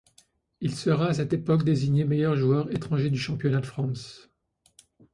Il 0.61 0.73
sera 0.73 1.09
à 1.09 1.13
cette 1.13 1.31
époque 1.31 1.63
désigné 1.63 2.05
meilleur 2.05 2.35
joueur 2.35 2.71
étranger 2.71 3.11
du 3.11 3.19
championnat 3.19 3.59
de 3.61 3.67
France. 3.67 4.31